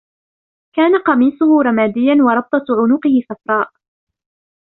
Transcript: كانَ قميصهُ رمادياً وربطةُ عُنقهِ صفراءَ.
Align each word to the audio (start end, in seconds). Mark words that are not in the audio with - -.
كانَ 0.75 0.99
قميصهُ 1.01 1.61
رمادياً 1.63 2.17
وربطةُ 2.23 2.65
عُنقهِ 2.69 3.21
صفراءَ. 3.29 3.71